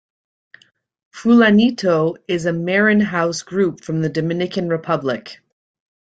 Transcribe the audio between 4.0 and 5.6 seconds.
the Dominican Republic.